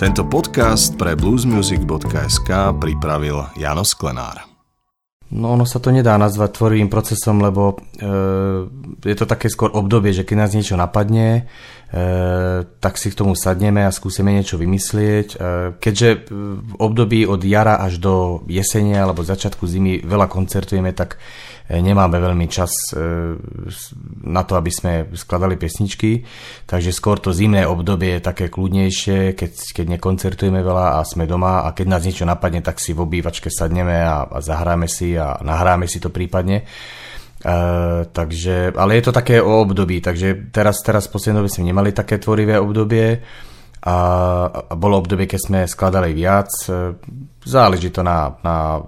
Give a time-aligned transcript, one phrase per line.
[0.00, 2.48] Tento podcast pre bluesmusic.sk
[2.80, 4.49] pripravil Jano Sklenár.
[5.30, 10.10] No ono sa to nedá nazvať tvorivým procesom, lebo e, je to také skôr obdobie,
[10.10, 11.46] že keď nás niečo napadne,
[11.86, 12.02] e,
[12.66, 15.28] tak si k tomu sadneme a skúsime niečo vymyslieť.
[15.30, 15.36] E,
[15.78, 21.22] keďže v období od jara až do jesene alebo začiatku zimy veľa koncertujeme, tak
[21.70, 22.98] E, nemáme veľmi čas e,
[24.26, 26.26] na to, aby sme skladali pesničky,
[26.66, 31.62] takže skôr to zimné obdobie je také kľudnejšie, keď, keď nekoncertujeme veľa a sme doma
[31.62, 35.38] a keď nás niečo napadne, tak si v obývačke sadneme a, a zahráme si a
[35.44, 36.64] nahráme si to prípadne.
[37.40, 41.16] Uh, takže, ale je to také o období, takže teraz, teraz v
[41.48, 43.16] sme nemali také tvorivé obdobie
[43.80, 43.96] a,
[44.68, 46.52] a bolo obdobie, keď sme skladali viac.
[47.40, 48.84] Záleží to na, na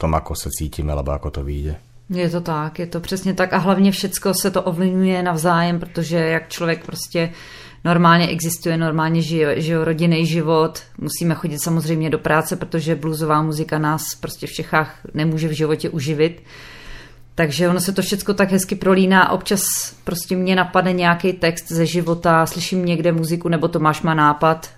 [0.00, 1.76] tom, ako sa cítime, alebo ako to vyjde.
[2.10, 6.16] Je to tak, je to přesně tak a hlavně všecko se to ovlivňuje navzájem, protože
[6.16, 7.30] jak člověk prostě
[7.84, 13.78] normálně existuje, normálně žije, žije rodinný život, musíme chodit samozřejmě do práce, protože bluesová muzika
[13.78, 16.42] nás prostě v Čechách nemůže v životě uživit.
[17.34, 19.30] Takže ono se to všechno tak hezky prolíná.
[19.30, 19.62] Občas
[20.04, 24.70] prostě mě napadne nějaký text ze života, slyším někde muziku, nebo Tomáš má nápad,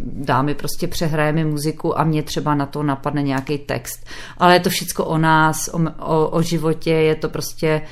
[0.00, 4.06] dámy prostě přehrajeme muziku a mě třeba na to napadne nějaký text.
[4.38, 7.82] Ale je to všechno o nás, o, o, o životě, je to prostě,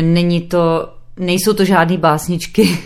[0.00, 2.78] není to, nejsou to žádné básničky,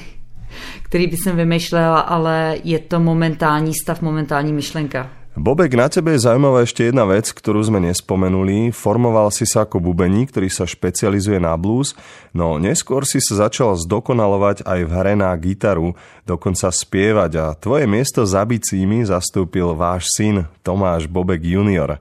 [0.83, 5.11] který by jsem vymýšlela, ale je to momentální stav, momentální myšlenka.
[5.35, 8.71] Bobek, na tebe je zaujímavá ešte jedna vec, ktorú sme nespomenuli.
[8.71, 11.99] Formoval si sa ako bubení, ktorý sa špecializuje na blues,
[12.31, 17.91] no neskôr si sa začal zdokonalovať aj v hre na gitaru, dokonca spievať a tvoje
[17.91, 21.99] miesto za bicími zastúpil váš syn Tomáš Bobek junior.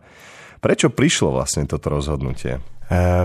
[0.61, 2.61] Prečo prišlo vlastne toto rozhodnutie?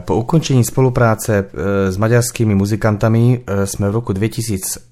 [0.09, 4.89] Po ukončení spolupráce e, s maďarskými muzikantami e, sme v roku 2008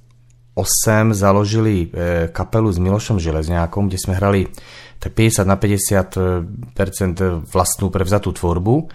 [1.12, 1.92] založili
[2.32, 4.48] kapelu s Milošom Železňákom, kde sme hrali
[4.96, 8.88] tak 50 na 50% vlastnú prevzatú tvorbu.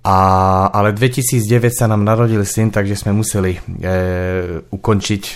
[0.00, 0.16] A,
[0.72, 3.60] ale 2009 sa nám narodil syn, takže sme museli e,
[4.64, 5.32] ukončiť e,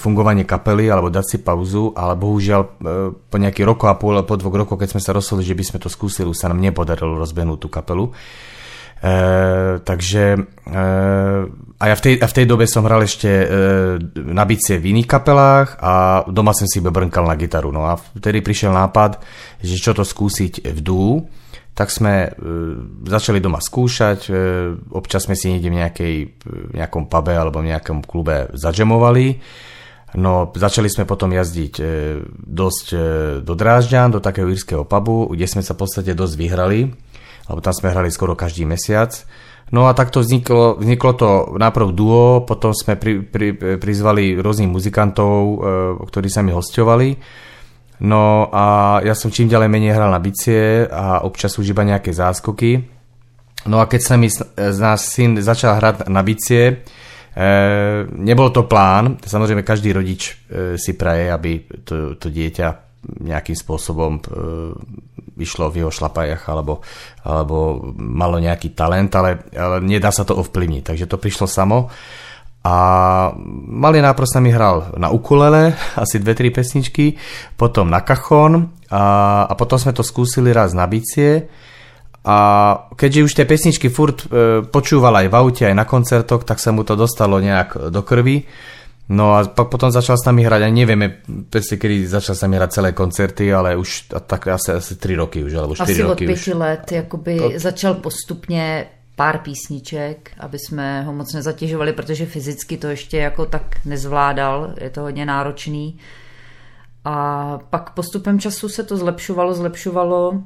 [0.00, 2.68] fungovanie kapely alebo dať si pauzu, ale bohužiaľ e,
[3.12, 5.78] po nejaký roko a pôl, po dvoch rokoch, keď sme sa rozhodli, že by sme
[5.84, 8.08] to skúsili, sa nám nepodarilo rozbehnúť tú kapelu.
[9.00, 9.14] E,
[9.80, 10.40] takže e,
[11.80, 13.46] a ja v tej, a v tej dobe som hral ešte e,
[14.20, 17.72] na bicie v iných kapelách a doma som si brnkal na gitaru.
[17.72, 19.24] No a vtedy prišiel nápad,
[19.64, 21.24] že čo to skúsiť v dú,
[21.72, 22.30] tak sme e,
[23.08, 24.32] začali doma skúšať, e,
[24.92, 29.40] občas sme si niekde v nejakej, v nejakom pube alebo v nejakom klube zadžemovali.
[30.20, 31.84] No, začali sme potom jazdiť e,
[32.36, 32.98] dosť e,
[33.40, 36.92] do Drážďan, do takého írskeho pubu, kde sme sa v podstate dosť vyhrali
[37.50, 39.10] lebo tam sme hrali skoro každý mesiac.
[39.70, 45.34] No a takto vzniklo, vzniklo to najprv duo, potom sme pri, pri, prizvali rôznych muzikantov,
[45.38, 45.56] e,
[46.10, 47.14] ktorí sa mi hostovali.
[48.00, 52.10] No a ja som čím ďalej menej hral na bicie a občas už iba nejaké
[52.10, 52.82] záskoky.
[53.68, 56.74] No a keď sa mi z nás syn začal hrať na bicie, e,
[58.10, 62.90] nebol to plán, samozrejme každý rodič e, si praje, aby to, to dieťa
[63.20, 64.22] nejakým spôsobom e,
[65.40, 66.84] išlo v jeho šlapajach alebo,
[67.24, 70.82] alebo malo nejaký talent, ale, ale nedá sa to ovplyvniť.
[70.84, 71.88] Takže to prišlo samo.
[72.60, 72.76] A
[73.72, 77.16] malý náprost mi hral na ukulele, asi dve, tri pesničky,
[77.56, 79.04] potom na kachon a,
[79.48, 81.48] a potom sme to skúsili raz na bicie.
[82.20, 82.36] A
[83.00, 86.68] keďže už tie pesničky furt e, počúval aj v aute, aj na koncertoch, tak sa
[86.68, 88.44] mu to dostalo nejak do krvi
[89.10, 91.18] No a pak potom začal s nami hrať, a nevieme
[91.50, 95.42] presne, kedy začal s nami hrať celé koncerty, ale už tak asi, asi 3 roky
[95.42, 96.46] už, alebo 4 asi roky od 5 už.
[96.46, 97.50] let, jakoby to...
[97.56, 103.62] začal postupně pár písniček, aby jsme ho moc nezatěžovali, protože fyzicky to ještě jako tak
[103.84, 105.98] nezvládal, je to hodně náročný.
[107.04, 110.42] A pak postupem času se to zlepšovalo, zlepšovalo.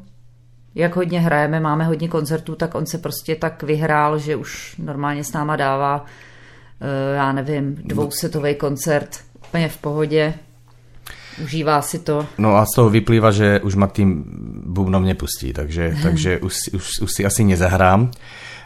[0.74, 5.24] Jak hodně hrajeme, máme hodně koncertů, tak on se prostě tak vyhrál, že už normálně
[5.24, 6.04] s náma dává
[7.14, 10.34] já nevím, dvousetový koncert úplně v pohodě.
[11.42, 12.26] Užívá si to.
[12.38, 14.22] No a z toho vyplýva, že už ma tým
[14.66, 18.10] bubnom nepustí, takže, takže už, už, už si asi nezahrám.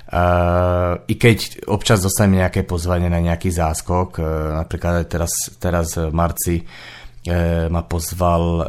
[0.09, 4.25] Uh, I keď občas dostanem nejaké pozvanie na nejaký záskok, uh,
[4.57, 5.29] napríklad teraz,
[5.61, 8.65] teraz v marci uh, ma pozval uh,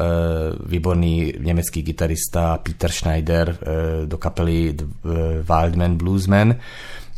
[0.60, 3.56] výborný nemecký gitarista Peter Schneider uh,
[4.04, 6.60] do kapely uh, Wildman Bluesman,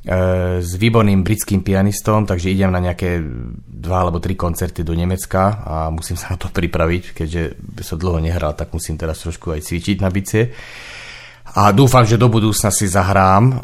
[0.02, 3.22] s výborným britským pianistom, takže idem na nejaké
[3.70, 7.42] dva alebo tri koncerty do Nemecka a musím sa na to pripraviť, keďže
[7.86, 10.50] som dlho nehral, tak musím teraz trošku aj cvičiť na bicie.
[11.52, 13.60] A dúfam, že do budúcna si zahrám,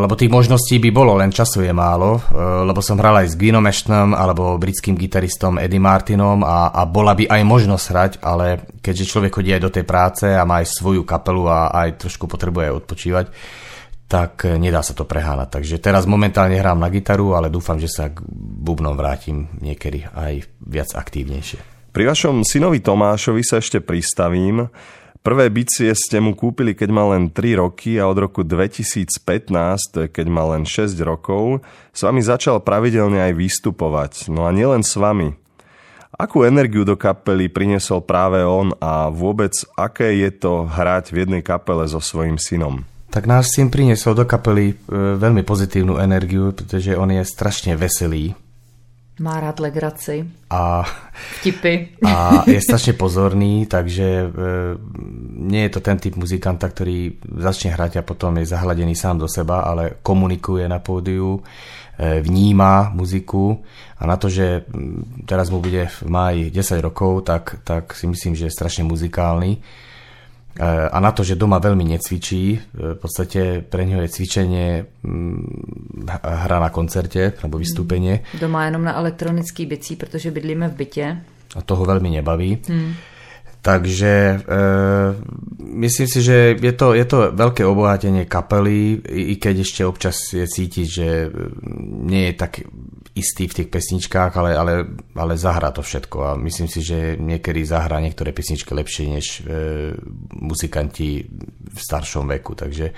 [0.00, 2.16] lebo tých možností by bolo, len času je málo,
[2.64, 7.12] lebo som hral aj s Gwinom Ashtonom alebo britským gitaristom Eddie Martinom a, a bola
[7.12, 10.80] by aj možnosť hrať, ale keďže človek chodí aj do tej práce a má aj
[10.80, 13.26] svoju kapelu a aj trošku potrebuje odpočívať,
[14.06, 15.60] tak nedá sa to prehánať.
[15.60, 18.22] Takže teraz momentálne hrám na gitaru, ale dúfam, že sa k
[18.62, 21.58] bubnom vrátim niekedy aj viac aktívnejšie.
[21.90, 24.68] Pri vašom synovi Tomášovi sa ešte pristavím.
[25.26, 29.10] Prvé bicie ste mu kúpili, keď mal len 3 roky a od roku 2015,
[30.14, 34.30] keď mal len 6 rokov, s vami začal pravidelne aj vystupovať.
[34.30, 35.34] No a nielen s vami.
[36.14, 41.42] Akú energiu do kapely priniesol práve on a vôbec aké je to hrať v jednej
[41.42, 42.86] kapele so svojím synom?
[43.10, 44.74] Tak náš syn priniesol do kapely e,
[45.16, 48.34] veľmi pozitívnu energiu, pretože on je strašne veselý
[49.16, 50.28] má rád legraci.
[50.52, 50.84] A,
[51.40, 51.96] Vtipy.
[52.04, 54.26] A je strašne pozorný, takže e,
[55.48, 59.28] nie je to ten typ muzikanta, ktorý začne hrať a potom je zahladený sám do
[59.28, 61.40] seba, ale komunikuje na pódiu,
[61.96, 63.56] e, vníma muziku
[63.96, 64.68] a na to, že
[65.24, 69.64] teraz mu bude v máji 10 rokov, tak, tak si myslím, že je strašne muzikálny
[70.64, 74.68] a na to, že doma veľmi necvičí, eh, v podstate pre neho je cvičenie
[75.04, 78.24] mm, hra na koncerte alebo vystúpenie.
[78.40, 81.06] Doma jenom na elektronický bicí, protože bydlíme v bytě.
[81.56, 82.58] A toho veľmi nebaví.
[82.68, 82.94] Hmm.
[83.66, 84.64] Takže e,
[85.58, 90.46] myslím si, že je to, je to veľké obohatenie kapely, i, keď ešte občas je
[90.46, 91.08] cítiť, že
[92.06, 92.62] nie je tak
[93.18, 94.74] istý v tých pesničkách, ale, ale,
[95.18, 96.18] ale zahrá to všetko.
[96.22, 99.98] A myslím si, že niekedy zahrá niektoré pesničky lepšie než e,
[100.38, 101.26] muzikanti
[101.66, 102.94] v staršom veku, takže e,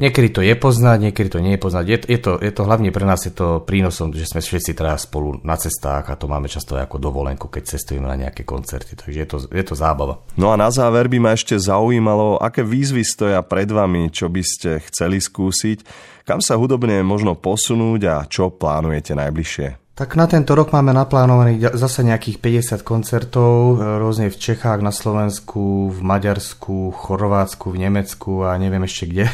[0.00, 1.84] niekedy to je poznať, niekedy to nie je poznať.
[1.84, 5.04] Je, je, to, je to hlavne pre nás je to prínosom, že sme všetci teraz
[5.04, 9.18] spolu na cestách a to máme často ako dovolenku, keď cestujeme na nejaké koncerty, takže
[9.20, 10.24] je to, je to zábava.
[10.40, 14.40] No a na záver by ma ešte zaujímalo, aké výzvy stoja pred vami, čo by
[14.40, 19.83] ste chceli skúsiť kam sa hudobne možno posunúť a čo plánujete najbližšie?
[19.94, 24.90] Tak na tento rok máme naplánovaných zase nejakých 50 koncertov, e, rôzne v Čechách, na
[24.90, 29.26] Slovensku, v Maďarsku, Chorvátsku, v Nemecku a neviem ešte kde.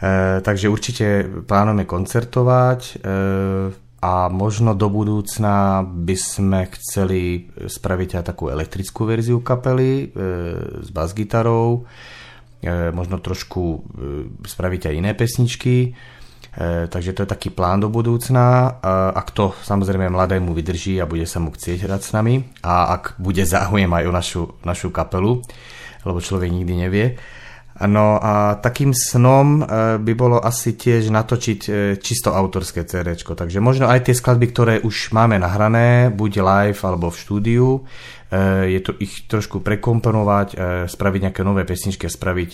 [0.00, 2.92] E, takže určite plánujeme koncertovať e,
[4.00, 10.04] a možno do budúcna by sme chceli spraviť aj takú elektrickú verziu kapely e,
[10.80, 11.84] s basgitarou.
[11.84, 12.18] gitarou
[12.60, 13.78] E, možno trošku e,
[14.44, 15.96] spraviť aj iné pesničky.
[16.50, 18.78] E, takže to je taký plán do budúcna.
[19.14, 23.22] Ak to samozrejme mladému vydrží a bude sa mu chcieť hrať s nami a ak
[23.22, 25.38] bude záujem aj o našu, našu kapelu,
[26.02, 27.06] lebo človek nikdy nevie.
[27.80, 29.64] No a takým snom
[30.00, 31.60] by bolo asi tiež natočiť
[31.96, 33.16] čisto autorské CD.
[33.16, 37.68] Takže možno aj tie skladby, ktoré už máme nahrané, buď live alebo v štúdiu,
[38.30, 40.54] Eh, je to ich trošku prekomponovať,
[40.86, 42.50] spraviť nejaké nové pesničky a spraviť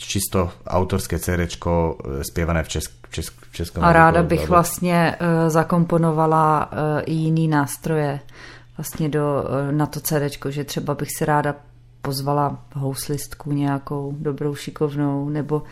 [0.00, 1.44] čisto autorské CD
[2.24, 5.16] spievané v, česk, česk, v českom A ráda bych vlastně
[5.48, 6.70] zakomponovala
[7.04, 8.20] i jiný nástroje
[8.76, 11.54] vlastně do, na to CD, že třeba bych si ráda
[12.02, 15.62] pozvala houslistku nějakou dobrou, šikovnou, nebo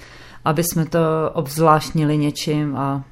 [0.45, 0.99] aby jsme to
[1.33, 3.05] obzvláštnili něčím a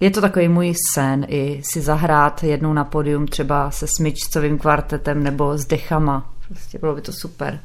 [0.00, 5.22] je to takový můj sen i si zahrát jednou na podium třeba se smyčcovým kvartetem
[5.22, 6.30] nebo s dechama.
[6.48, 7.60] Prostě bylo by to super.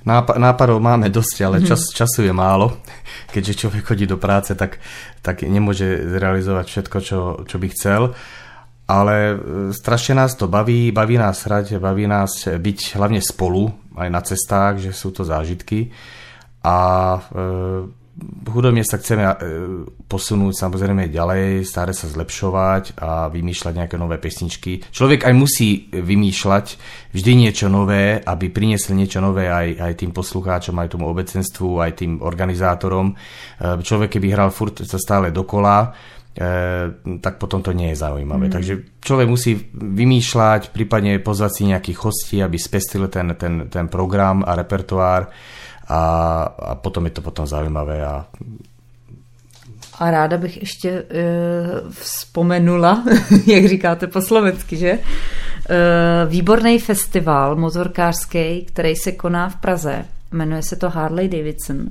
[0.00, 1.66] Nápa- nápadov máme dosť, ale mhm.
[1.66, 2.80] čas, času je málo.
[3.32, 4.80] Keďže človek chodí do práce, tak,
[5.20, 8.02] tak nemôže zrealizovať všetko, čo, čo by chcel.
[8.90, 9.34] Ale e,
[9.70, 14.82] strašne nás to baví, baví nás hrať, baví nás byť hlavne spolu, aj na cestách,
[14.82, 15.94] že sú to zážitky.
[16.66, 16.76] A
[17.16, 17.20] e,
[18.50, 19.34] hudobne sa chceme e,
[20.04, 24.84] posunúť samozrejme ďalej, stále sa zlepšovať a vymýšľať nejaké nové pesničky.
[24.90, 26.66] Človek aj musí vymýšľať
[27.14, 31.92] vždy niečo nové, aby priniesli niečo nové aj, aj tým poslucháčom, aj tomu obecenstvu, aj
[32.04, 33.12] tým organizátorom.
[33.12, 33.14] E,
[33.80, 35.94] človek, keby hral furt sa stále dokola,
[37.20, 38.46] tak potom to nie je zaujímavé.
[38.48, 38.54] Mm.
[38.54, 44.46] Takže človek musí vymýšľať, prípadne pozvať si nejakých hostí, aby spestil ten, ten, ten program
[44.46, 45.28] a repertoár
[45.90, 46.00] a,
[46.46, 48.30] a potom je to potom zaujímavé a
[50.00, 51.04] a ráda bych ještě e,
[51.90, 53.04] vzpomenula,
[53.46, 54.90] jak říkáte po slovensky, že?
[54.90, 54.98] E,
[56.26, 60.04] výborný festival motorkářský, který se koná v Praze.
[60.32, 61.86] Jmenuje se to Harley Davidson.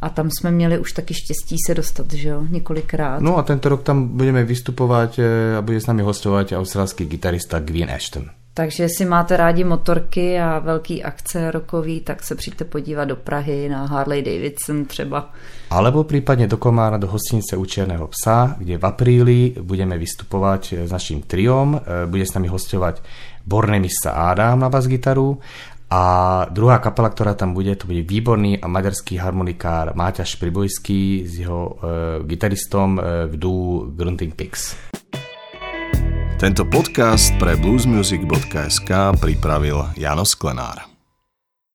[0.00, 3.20] A tam jsme měli už taky štěstí se dostat, že jo, několikrát.
[3.20, 7.58] No a tento rok tam budeme vystupovat e, a bude s námi hostovat australský gitarista
[7.58, 8.30] Gwyn Ashton.
[8.54, 13.68] Takže jestli máte rádi motorky a velký akce rokový, tak se přijďte podívat do Prahy
[13.68, 15.30] na Harley Davidson třeba.
[15.70, 20.90] Alebo prípadne do Komára, do hostinice u Čierneho psa, kde v apríli budeme vystupovať s
[20.90, 21.78] naším triom.
[21.78, 22.98] E, bude s nami hostovať
[23.46, 25.38] Bornemista Ádám na bas-gitaru
[25.90, 26.02] A
[26.54, 31.60] druhá kapela, ktorá tam bude, to bude výborný a maďarský harmonikár Máťaš Pribojský s jeho
[31.66, 31.72] e,
[32.30, 33.54] gitaristom e, v dú
[33.98, 34.78] Grunting Pigs.
[36.38, 40.89] Tento podcast pre bluesmusic.sk pripravil Jano Sklenár.